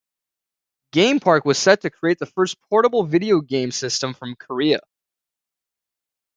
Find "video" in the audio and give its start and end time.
3.03-3.39